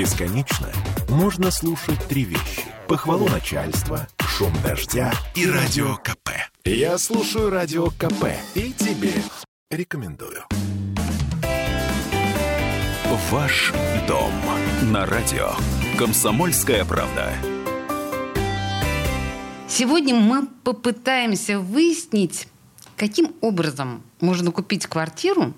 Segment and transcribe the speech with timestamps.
[0.00, 0.66] Бесконечно
[1.10, 2.64] можно слушать три вещи.
[2.88, 6.30] Похвалу начальства, шум дождя и радио КП.
[6.64, 9.12] Я слушаю радио КП и тебе
[9.70, 10.42] рекомендую.
[13.30, 13.74] Ваш
[14.08, 14.32] дом
[14.84, 15.50] на радио.
[15.98, 17.34] Комсомольская правда.
[19.68, 22.48] Сегодня мы попытаемся выяснить,
[22.96, 25.52] каким образом можно купить квартиру,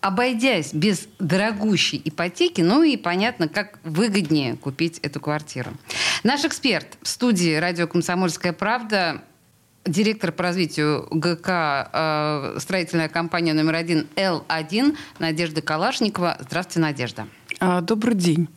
[0.00, 5.70] обойдясь без дорогущей ипотеки, ну и понятно, как выгоднее купить эту квартиру.
[6.22, 9.22] Наш эксперт в студии «Радио Комсомольская правда»
[9.86, 16.36] директор по развитию ГК э, строительная компания номер один Л1 Надежда Калашникова.
[16.40, 17.28] Здравствуйте, Надежда.
[17.60, 18.48] А, добрый день.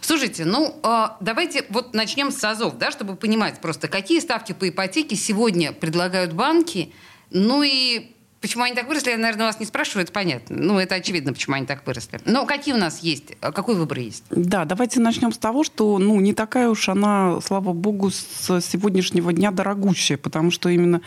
[0.00, 4.68] Слушайте, ну э, давайте вот начнем с АЗОВ, да, чтобы понимать просто, какие ставки по
[4.68, 6.92] ипотеке сегодня предлагают банки,
[7.30, 10.56] ну и Почему они так выросли, я, наверное, вас не спрашиваю, это понятно.
[10.56, 12.20] Ну, это очевидно, почему они так выросли.
[12.26, 14.24] Но какие у нас есть, какой выбор есть?
[14.30, 19.32] Да, давайте начнем с того, что, ну, не такая уж она, слава богу, с сегодняшнего
[19.32, 21.00] дня дорогущая, потому что именно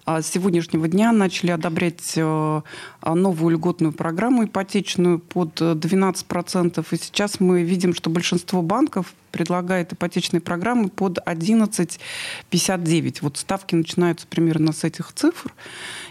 [0.19, 2.61] с сегодняшнего дня начали одобрять э,
[3.05, 6.85] новую льготную программу ипотечную под 12%.
[6.91, 13.17] И сейчас мы видим, что большинство банков предлагает ипотечные программы под 11,59.
[13.21, 15.53] Вот ставки начинаются примерно с этих цифр.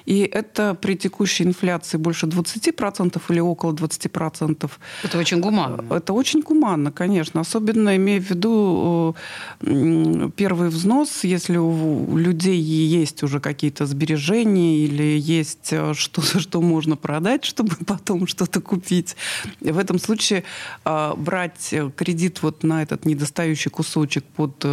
[0.06, 4.70] И это при текущей инфляции больше 20% или около 20%.
[5.04, 5.84] Это очень гуманно.
[5.94, 7.40] Это очень гуманно, конечно.
[7.42, 9.14] Особенно имея в виду
[9.62, 16.60] э, первый взнос, если у людей есть уже какие-то сбережения или есть э, что-то, что
[16.60, 19.16] можно продать, чтобы потом что-то купить.
[19.60, 20.44] В этом случае
[20.84, 24.64] э, брать кредит вот на этот недостающий кусочек под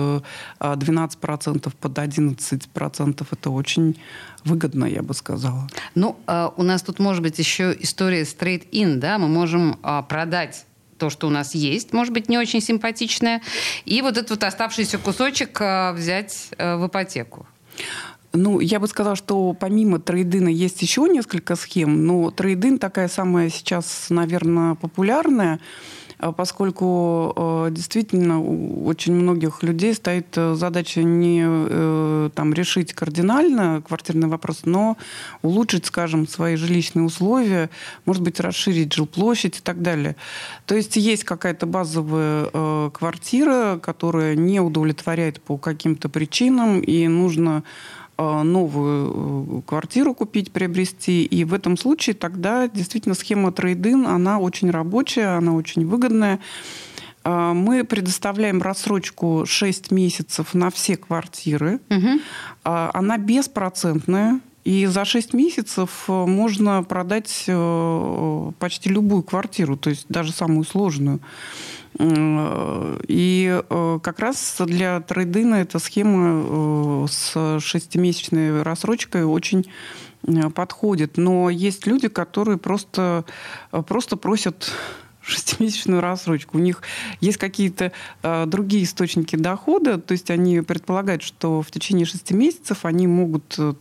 [0.60, 4.00] 12%, под 11%, это очень
[4.46, 5.68] выгодно, я бы сказала.
[5.96, 6.18] Ну,
[6.56, 10.66] у нас тут может быть еще история straight-in, да, мы можем продать
[10.98, 13.42] то, что у нас есть, может быть, не очень симпатичное,
[13.86, 15.60] и вот этот вот оставшийся кусочек
[15.94, 17.48] взять в ипотеку.
[18.38, 23.50] Ну, я бы сказала, что помимо трейдина есть еще несколько схем, но трейдин такая самая
[23.50, 25.60] сейчас, наверное, популярная.
[26.20, 32.94] А поскольку э, действительно у очень многих людей стоит э, задача не э, там, решить
[32.94, 34.98] кардинально квартирный вопрос, но
[35.44, 37.70] улучшить, скажем, свои жилищные условия,
[38.06, 40.16] может быть, расширить жилплощадь и так далее.
[40.66, 48.07] То есть есть какая-то базовая квартира, которая не удовлетворяет по каким-то причинам, и нужно Э,
[48.18, 51.24] новую э, квартиру купить, приобрести.
[51.26, 56.40] И в этом случае тогда действительно схема трейдин, она очень рабочая, она очень выгодная.
[57.24, 61.80] Э, мы предоставляем рассрочку 6 месяцев на все квартиры.
[61.90, 62.20] Угу.
[62.64, 64.40] Она беспроцентная.
[64.68, 67.46] И за 6 месяцев можно продать
[68.60, 71.22] почти любую квартиру, то есть даже самую сложную.
[72.00, 79.72] И э, как раз для трейдина эта схема э, с шестимесячной рассрочкой очень
[80.28, 81.18] э, подходит.
[81.18, 83.24] Но есть люди, которые просто,
[83.88, 84.72] просто просят
[85.28, 86.58] шестимесячную рассрочку.
[86.58, 86.82] У них
[87.20, 87.92] есть какие-то
[88.24, 93.56] э, другие источники дохода, то есть они предполагают, что в течение шести месяцев они могут
[93.58, 93.74] э,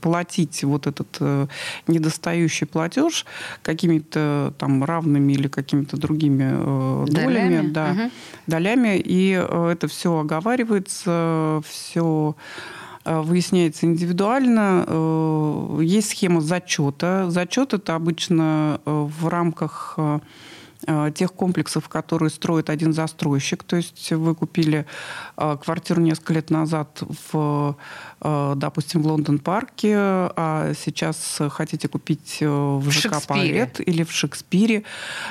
[0.00, 1.46] платить вот этот э,
[1.86, 3.26] недостающий платеж
[3.62, 7.68] какими-то там равными или какими-то другими э, долями, долями?
[7.68, 8.10] Да, угу.
[8.46, 12.34] долями, и э, это все оговаривается, все
[13.06, 14.84] выясняется индивидуально.
[14.86, 17.26] Э, есть схема зачета.
[17.30, 20.20] Зачет это обычно в рамках Э,
[21.14, 23.64] тех комплексов, которые строит один застройщик.
[23.64, 24.86] То есть вы купили
[25.36, 27.02] э, квартиру несколько лет назад
[27.32, 27.76] в,
[28.20, 34.84] э, допустим, в Лондон-парке, а сейчас хотите купить в ЖК Поэт или в Шекспире.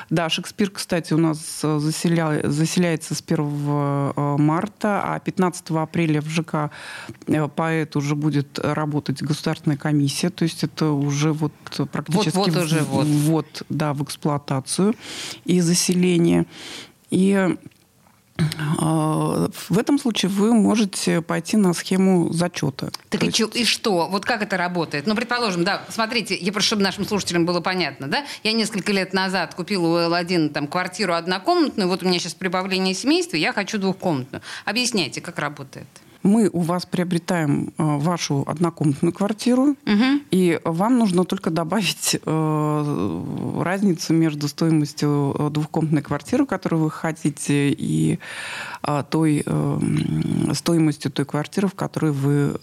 [0.09, 2.41] Да, Шекспир, кстати, у нас заселя...
[2.43, 6.71] заселяется с 1 марта, а 15 апреля в ЖК
[7.55, 11.53] Поэт уже будет работать государственная комиссия, то есть это уже вот
[11.91, 13.05] практически вот, вот уже вот.
[13.05, 14.95] вот да, в эксплуатацию
[15.45, 16.45] и заселения.
[17.09, 17.57] И
[18.79, 22.91] а, в этом случае вы можете пойти на схему зачета.
[23.09, 23.55] Так и, есть...
[23.55, 24.07] и что?
[24.09, 25.07] Вот как это работает?
[25.07, 28.25] Ну, предположим, да, смотрите, я прошу, чтобы нашим слушателям было понятно, да?
[28.43, 32.93] Я несколько лет назад купила у L1 там, квартиру однокомнатную, вот у меня сейчас прибавление
[32.93, 34.41] семейства, я хочу двухкомнатную.
[34.65, 35.87] Объясняйте, как работает
[36.25, 40.21] мы у вас приобретаем э, вашу однокомнатную квартиру, угу.
[40.31, 47.69] и вам нужно только добавить э, разницу между стоимостью э, двухкомнатной квартиры, которую вы хотите,
[47.69, 48.19] и
[49.09, 49.43] той
[50.53, 52.55] стоимостью той квартиры, в которой вы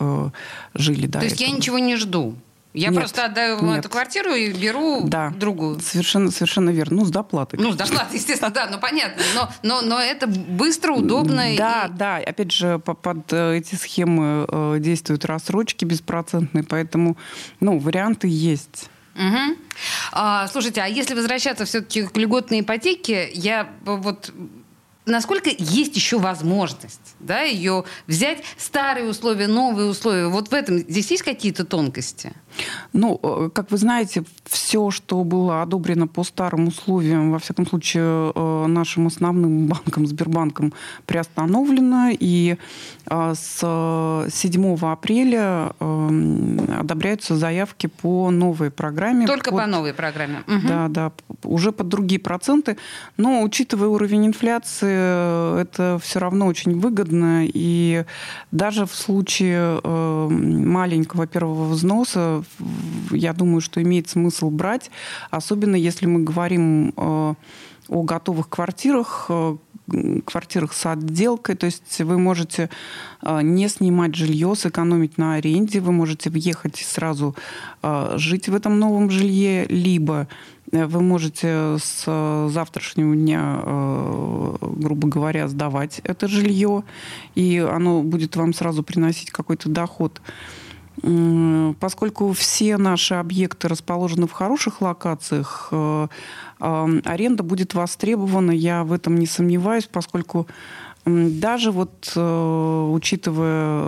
[0.74, 1.50] жили до То есть этого.
[1.50, 2.34] я ничего не жду?
[2.74, 3.80] Я нет, просто отдаю нет.
[3.80, 5.80] эту квартиру и беру да, другую.
[5.80, 6.98] Совершенно, совершенно верно.
[6.98, 7.58] Ну, с доплатой.
[7.58, 9.22] Ну, с доплатой, естественно, да, ну понятно.
[9.34, 11.44] Но, но, но это быстро, удобно.
[11.56, 11.92] Да, и...
[11.92, 12.16] да.
[12.16, 17.18] Опять же, под э, эти схемы э, действуют рассрочки беспроцентные, поэтому
[17.60, 18.88] ну, варианты есть.
[19.16, 19.58] Угу.
[20.12, 24.32] А, слушайте, а если возвращаться все-таки к льготной ипотеке, я вот
[25.06, 30.26] насколько есть еще возможность да, ее взять, старые условия, новые условия.
[30.28, 32.32] Вот в этом здесь есть какие-то тонкости?
[32.92, 38.32] Ну, э, как вы знаете, все, что было одобрено по старым условиям, во всяком случае,
[38.34, 40.74] э, нашим основным банком, Сбербанком,
[41.06, 42.10] приостановлено.
[42.10, 42.56] И
[43.06, 49.26] э, с 7 апреля одобряются заявки по новой программе.
[49.26, 49.60] Только под...
[49.60, 50.42] по новой программе?
[50.46, 50.68] Угу.
[50.68, 51.12] Да, да,
[51.44, 52.76] уже под другие проценты.
[53.16, 57.44] Но, учитывая уровень инфляции, это все равно очень выгодно.
[57.46, 58.04] И
[58.50, 62.44] даже в случае маленького первого взноса
[63.10, 64.90] я думаю, что имеет смысл брать,
[65.30, 67.34] особенно если мы говорим э,
[67.88, 69.56] о готовых квартирах, э,
[70.24, 72.70] квартирах с отделкой, то есть вы можете
[73.22, 77.34] э, не снимать жилье, сэкономить на аренде, вы можете въехать и сразу
[78.14, 80.28] жить в этом новом жилье, либо
[80.72, 83.60] вы можете с завтрашнего дня,
[84.60, 86.82] грубо говоря, сдавать это жилье,
[87.34, 90.20] и оно будет вам сразу приносить какой-то доход.
[91.80, 96.08] Поскольку все наши объекты расположены в хороших локациях, э,
[96.60, 100.46] э, аренда будет востребована, я в этом не сомневаюсь, поскольку
[101.04, 103.82] даже вот э, учитывая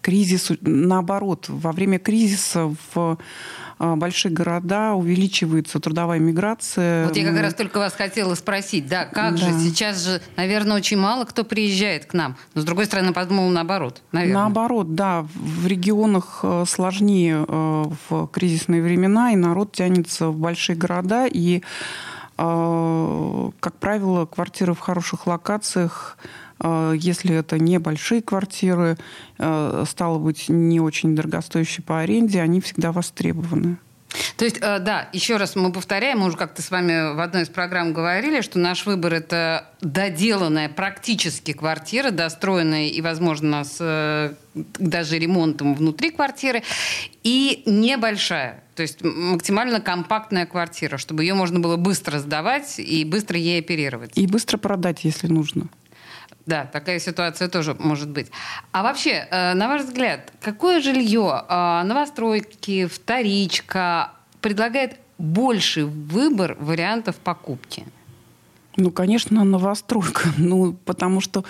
[0.00, 3.18] кризис, наоборот, во время кризиса в
[3.78, 7.06] большие города, увеличивается трудовая миграция.
[7.06, 9.36] Вот я как раз только вас хотела спросить, да, как да.
[9.36, 13.48] же, сейчас же, наверное, очень мало кто приезжает к нам, но с другой стороны, подумал
[13.50, 14.42] наоборот, наверное.
[14.42, 20.76] Наоборот, да, в регионах э, сложнее э, в кризисные времена, и народ тянется в большие
[20.76, 21.62] города, и
[22.38, 28.96] э, как правило, квартиры в хороших локациях а, если это небольшие квартиры,
[29.38, 33.78] а, стало быть, не очень дорогостоящие по аренде, они всегда востребованы.
[34.36, 37.42] То есть, э, да, еще раз мы повторяем, мы уже как-то с вами в одной
[37.42, 44.34] из программ говорили, что наш выбор– это доделанная практически квартира, достроенная и, возможно, с э,
[44.54, 46.62] даже ремонтом внутри квартиры,
[47.22, 48.62] и небольшая.
[48.74, 54.12] То есть максимально компактная квартира, чтобы ее можно было быстро сдавать и быстро ей оперировать.
[54.14, 55.68] И быстро продать, если нужно.
[56.46, 58.30] Да, такая ситуация тоже может быть.
[58.70, 67.16] А вообще, э, на ваш взгляд, какое жилье, э, новостройки, вторичка предлагает больший выбор вариантов
[67.16, 67.84] покупки?
[68.76, 70.28] Ну, конечно, новостройка.
[70.38, 71.44] Ну, потому что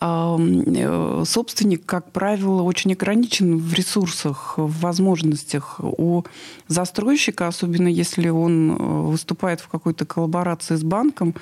[0.00, 5.76] э, собственник, как правило, очень ограничен в ресурсах, в возможностях.
[5.80, 6.24] У
[6.68, 8.74] застройщика, особенно если он
[9.10, 11.34] выступает в какой-то коллаборации с банком,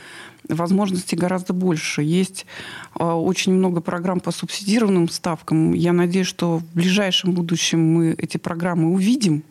[0.55, 2.03] возможностей гораздо больше.
[2.03, 2.47] Есть
[2.95, 5.73] а, очень много программ по субсидированным ставкам.
[5.73, 9.43] Я надеюсь, что в ближайшем будущем мы эти программы увидим.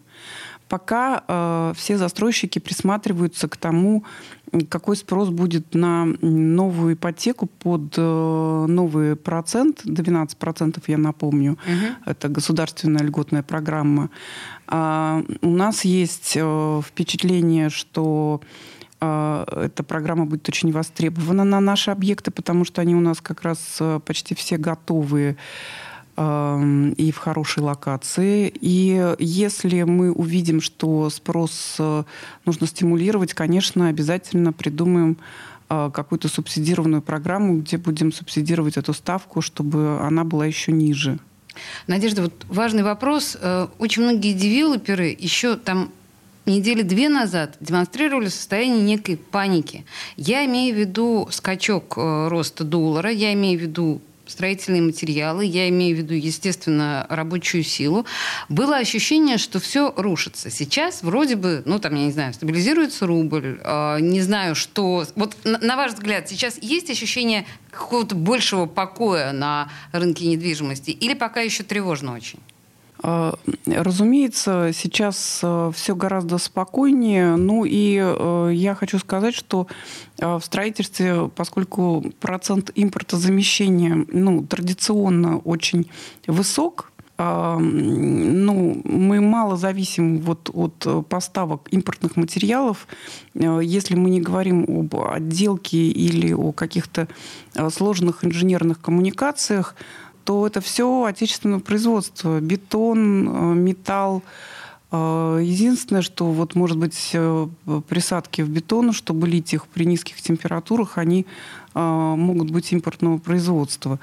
[0.70, 4.04] Пока э, все застройщики присматриваются к тому,
[4.70, 11.96] какой спрос будет на новую ипотеку под э, новый процент, 12% я напомню, угу.
[12.06, 14.12] это государственная льготная программа.
[14.68, 18.42] А у нас есть э, впечатление, что
[19.02, 23.78] эта программа будет очень востребована на наши объекты, потому что они у нас как раз
[23.80, 25.38] э, почти все готовые
[26.18, 28.54] и в хорошей локации.
[28.60, 32.04] И если мы увидим, что спрос э,
[32.44, 35.16] нужно стимулировать, конечно, обязательно придумаем
[35.70, 41.20] э, какую-то субсидированную программу, где будем субсидировать эту ставку, чтобы она была еще ниже.
[41.88, 43.38] Надежда, вот важный вопрос.
[43.78, 45.90] Очень многие девелоперы еще там
[46.50, 49.86] недели две назад демонстрировали состояние некой паники.
[50.18, 55.68] Я имею в виду скачок э, роста доллара, я имею в виду строительные материалы, я
[55.70, 58.06] имею в виду, естественно, рабочую силу,
[58.48, 60.50] было ощущение, что все рушится.
[60.50, 65.06] Сейчас вроде бы, ну там, я не знаю, стабилизируется рубль, э, не знаю, что...
[65.16, 71.14] Вот на, на ваш взгляд, сейчас есть ощущение какого-то большего покоя на рынке недвижимости или
[71.14, 72.40] пока еще тревожно очень?
[73.02, 77.38] А, разумеется, сейчас э, все гораздо спокойнее.
[77.38, 79.68] Ну и э, я хочу сказать, что
[80.18, 85.90] э, в строительстве, поскольку процент импортозамещения ну, традиционно очень
[86.28, 86.92] высок,
[87.22, 92.88] ну, мы мало зависим вот от поставок импортных материалов.
[93.34, 97.10] Если мы не говорим об отделке или о каких-то
[97.72, 99.76] сложных инженерных коммуникациях,
[100.26, 102.40] то это все отечественное производство.
[102.40, 104.24] Бетон, металл,
[104.92, 107.16] Единственное, что вот, может быть,
[107.88, 111.28] присадки в бетон, чтобы лить их при низких температурах, они
[111.76, 114.00] могут быть импортного производства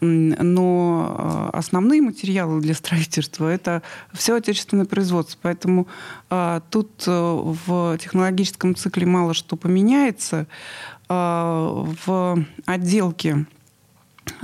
[0.00, 5.38] но основные материалы для строительства это все отечественное производство.
[5.42, 5.88] Поэтому
[6.70, 10.46] тут в технологическом цикле мало что поменяется.
[11.08, 13.46] В отделке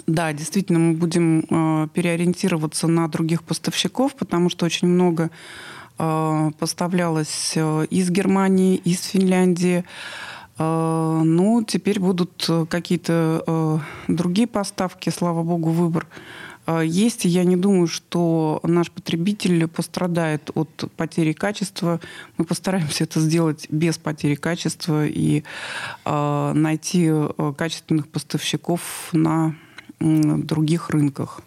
[0.06, 5.30] да, действительно, мы будем э, переориентироваться на других поставщиков, потому что очень много
[5.98, 9.84] э, поставлялось э, из Германии, из Финляндии.
[10.58, 13.78] А, ну, теперь будут э, какие-то э,
[14.08, 16.06] другие поставки, слава богу, выбор
[16.66, 17.24] а, есть.
[17.24, 22.00] Я не думаю, что наш потребитель пострадает от потери качества.
[22.38, 25.44] Мы постараемся это сделать без потери качества и
[26.04, 29.54] а, найти э, качественных поставщиков на
[30.00, 31.40] других рынках.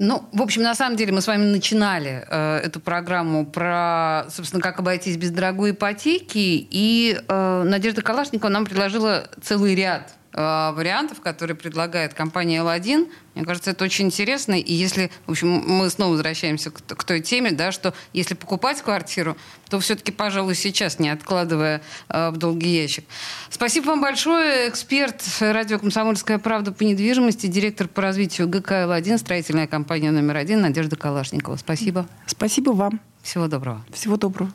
[0.00, 4.60] Ну, в общем, на самом деле мы с вами начинали э, эту программу про, собственно,
[4.60, 11.56] как обойтись без дорогой ипотеки, и э, Надежда Калашникова нам предложила целый ряд вариантов, которые
[11.56, 13.08] предлагает компания L1.
[13.34, 14.54] Мне кажется, это очень интересно.
[14.54, 18.82] И если, в общем, мы снова возвращаемся к, к той теме, да, что если покупать
[18.82, 19.36] квартиру,
[19.68, 23.04] то все-таки, пожалуй, сейчас, не откладывая э, в долгий ящик.
[23.48, 24.68] Спасибо вам большое.
[24.68, 30.60] Эксперт радио «Комсомольская правда» по недвижимости, директор по развитию ГК Л1, строительная компания номер один
[30.60, 31.56] Надежда Калашникова.
[31.56, 32.08] Спасибо.
[32.26, 33.00] Спасибо вам.
[33.22, 33.84] Всего доброго.
[33.92, 34.50] Всего доброго.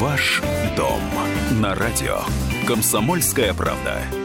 [0.00, 0.40] Ваш
[0.76, 1.00] дом
[1.60, 2.20] на радио.
[2.68, 4.17] «Комсомольская правда».